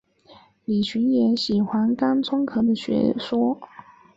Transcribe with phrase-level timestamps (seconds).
[0.65, 3.61] 李寻也喜欢甘忠可的学说。